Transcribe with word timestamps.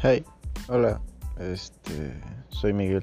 Hey, 0.00 0.24
hola, 0.68 1.00
este, 1.40 2.14
soy 2.50 2.72
Miguel. 2.72 3.02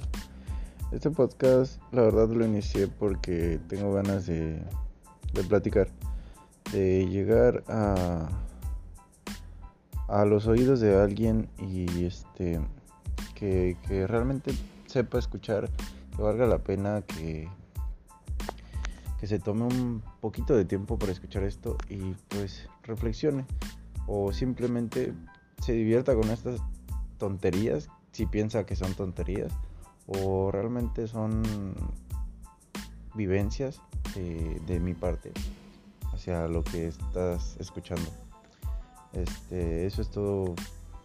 Este 0.94 1.12
podcast, 1.12 1.82
la 1.92 2.04
verdad, 2.04 2.30
lo 2.30 2.46
inicié 2.46 2.88
porque 2.88 3.60
tengo 3.68 3.92
ganas 3.92 4.26
de, 4.28 4.64
de 5.34 5.44
platicar, 5.44 5.90
de 6.72 7.06
llegar 7.08 7.66
a, 7.68 8.30
a 10.08 10.24
los 10.24 10.48
oídos 10.48 10.80
de 10.80 10.98
alguien 10.98 11.50
y 11.58 12.06
este, 12.06 12.62
que, 13.34 13.76
que 13.90 14.08
realmente 14.08 14.54
sepa 14.86 15.20
escuchar, 15.20 15.70
que 16.16 16.22
valga 16.22 16.48
la 16.48 16.60
pena 16.60 17.02
que, 17.02 17.50
que 19.20 19.28
se 19.28 19.38
tome 19.40 19.64
un 19.64 20.02
poquito 20.22 20.56
de 20.56 20.64
tiempo 20.64 20.98
para 20.98 21.12
escuchar 21.12 21.44
esto 21.44 21.76
y 21.90 22.14
pues 22.30 22.70
reflexione 22.84 23.46
o 24.08 24.32
simplemente 24.32 25.14
se 25.60 25.74
divierta 25.74 26.16
con 26.16 26.30
estas 26.30 26.62
tonterías, 27.18 27.90
si 28.12 28.26
piensa 28.26 28.66
que 28.66 28.76
son 28.76 28.94
tonterías, 28.94 29.52
o 30.08 30.52
realmente 30.52 31.08
son 31.08 31.44
vivencias 33.16 33.82
de, 34.14 34.80
mi 34.80 34.94
parte 34.94 35.32
hacia 36.14 36.48
lo 36.48 36.64
que 36.64 36.88
estás 36.88 37.58
escuchando. 37.60 38.10
Este, 39.14 39.86
eso 39.86 40.02
es 40.02 40.10
todo 40.10 40.56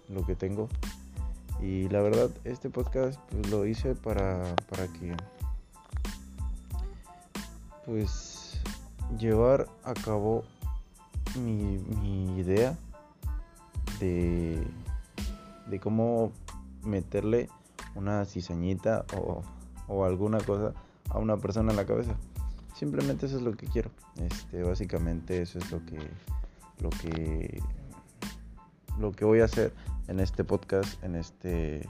lo 0.09 0.24
que 0.27 0.34
tengo. 0.34 0.68
Y 1.60 1.88
la 1.88 2.01
verdad, 2.01 2.30
este 2.45 2.70
podcast 2.70 3.18
pues, 3.30 3.51
lo 3.51 3.66
hice 3.66 3.95
para, 3.95 4.54
para 4.68 4.87
que 4.88 5.15
pues 7.84 8.60
llevar 9.18 9.68
a 9.84 9.95
cabo 9.95 10.45
mi, 11.37 11.79
mi 12.01 12.38
idea 12.38 12.77
de, 13.99 14.62
de 15.71 15.80
cómo 15.80 16.32
meterle 16.82 17.49
una 17.95 18.24
cizañita 18.24 19.04
o, 19.16 19.43
o, 19.88 20.04
alguna 20.04 20.38
cosa 20.38 20.74
a 21.09 21.18
una 21.18 21.37
persona 21.37 21.71
en 21.71 21.77
la 21.77 21.87
cabeza. 21.87 22.15
Simplemente 22.74 23.27
eso 23.27 23.37
es 23.37 23.43
lo 23.43 23.57
que 23.57 23.66
quiero. 23.66 23.90
Este, 24.16 24.62
básicamente 24.62 25.43
eso 25.43 25.59
es 25.59 25.71
lo 25.71 25.85
que 25.85 25.99
lo 26.80 26.90
que 26.90 27.62
lo 28.99 29.12
que 29.12 29.24
voy 29.24 29.40
a 29.40 29.45
hacer 29.45 29.73
en 30.09 30.21
este 30.21 30.45
podcast, 30.45 31.02
en 31.02 31.15
este 31.15 31.88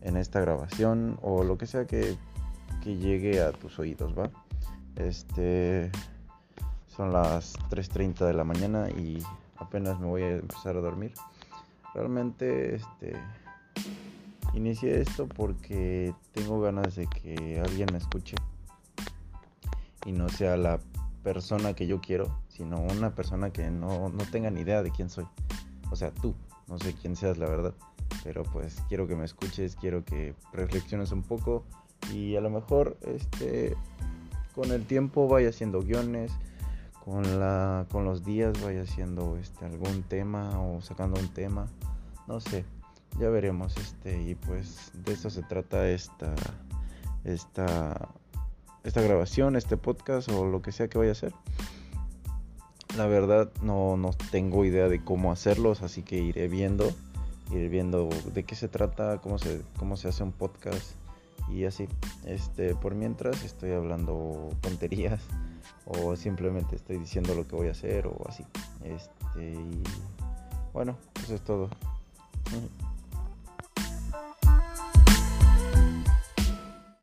en 0.00 0.16
esta 0.16 0.40
grabación 0.40 1.18
o 1.22 1.44
lo 1.44 1.58
que 1.58 1.66
sea 1.66 1.86
que, 1.86 2.16
que 2.82 2.96
llegue 2.96 3.42
a 3.42 3.52
tus 3.52 3.78
oídos, 3.78 4.16
¿va? 4.16 4.30
Este 4.96 5.90
son 6.88 7.12
las 7.12 7.56
3:30 7.70 8.26
de 8.26 8.34
la 8.34 8.44
mañana 8.44 8.90
y 8.90 9.22
apenas 9.56 9.98
me 10.00 10.06
voy 10.06 10.22
a 10.22 10.36
empezar 10.36 10.76
a 10.76 10.80
dormir. 10.80 11.12
Realmente 11.94 12.76
este 12.76 13.14
inicié 14.54 15.00
esto 15.00 15.26
porque 15.28 16.14
tengo 16.32 16.60
ganas 16.60 16.96
de 16.96 17.06
que 17.06 17.60
alguien 17.64 17.88
me 17.92 17.98
escuche. 17.98 18.36
Y 20.04 20.12
no 20.12 20.28
sea 20.28 20.56
la 20.56 20.80
persona 21.22 21.74
que 21.74 21.86
yo 21.86 22.00
quiero, 22.00 22.40
sino 22.48 22.80
una 22.80 23.14
persona 23.14 23.50
que 23.50 23.70
no, 23.70 24.08
no 24.08 24.24
tenga 24.30 24.50
ni 24.50 24.60
idea 24.60 24.82
de 24.82 24.90
quién 24.90 25.10
soy. 25.10 25.26
O 25.90 25.96
sea, 25.96 26.10
tú, 26.10 26.34
no 26.66 26.78
sé 26.78 26.94
quién 26.94 27.16
seas 27.16 27.38
la 27.38 27.46
verdad, 27.46 27.74
pero 28.24 28.42
pues 28.44 28.82
quiero 28.88 29.06
que 29.06 29.16
me 29.16 29.24
escuches, 29.24 29.76
quiero 29.76 30.04
que 30.04 30.34
reflexiones 30.52 31.12
un 31.12 31.22
poco. 31.22 31.64
Y 32.12 32.36
a 32.36 32.40
lo 32.40 32.50
mejor 32.50 32.96
este 33.02 33.76
con 34.54 34.72
el 34.72 34.84
tiempo 34.86 35.28
vaya 35.28 35.50
haciendo 35.50 35.82
guiones, 35.82 36.32
con, 37.08 37.40
la, 37.40 37.86
con 37.90 38.04
los 38.04 38.22
días 38.22 38.62
vaya 38.62 38.82
haciendo 38.82 39.38
este, 39.38 39.64
algún 39.64 40.02
tema 40.02 40.60
o 40.60 40.82
sacando 40.82 41.18
un 41.18 41.28
tema, 41.28 41.66
no 42.26 42.38
sé, 42.38 42.66
ya 43.18 43.30
veremos 43.30 43.74
este 43.78 44.22
y 44.22 44.34
pues 44.34 44.92
de 44.92 45.14
eso 45.14 45.30
se 45.30 45.42
trata 45.42 45.88
esta 45.88 46.34
esta 47.24 48.10
esta 48.84 49.00
grabación, 49.00 49.56
este 49.56 49.78
podcast 49.78 50.30
o 50.30 50.44
lo 50.44 50.60
que 50.60 50.70
sea 50.70 50.88
que 50.88 50.98
vaya 50.98 51.10
a 51.10 51.12
hacer. 51.12 51.32
La 52.96 53.06
verdad 53.06 53.50
no, 53.62 53.96
no 53.96 54.10
tengo 54.30 54.66
idea 54.66 54.88
de 54.88 55.02
cómo 55.02 55.32
hacerlos, 55.32 55.82
así 55.82 56.02
que 56.02 56.16
iré 56.16 56.46
viendo, 56.48 56.92
iré 57.50 57.70
viendo 57.70 58.10
de 58.34 58.44
qué 58.44 58.54
se 58.54 58.68
trata, 58.68 59.18
cómo 59.22 59.38
se, 59.38 59.62
cómo 59.78 59.96
se 59.96 60.08
hace 60.08 60.22
un 60.22 60.32
podcast 60.32 60.92
y 61.48 61.64
así. 61.64 61.88
Este, 62.24 62.74
por 62.74 62.94
mientras 62.94 63.44
estoy 63.44 63.72
hablando 63.72 64.50
tonterías 64.60 65.22
o 65.86 66.16
simplemente 66.16 66.76
estoy 66.76 66.98
diciendo 66.98 67.34
lo 67.34 67.46
que 67.46 67.56
voy 67.56 67.68
a 67.68 67.72
hacer 67.72 68.06
o 68.06 68.16
así. 68.28 68.44
Este, 68.84 69.52
y 69.52 69.82
bueno, 70.72 70.96
eso 71.22 71.34
es 71.34 71.42
todo. 71.42 71.68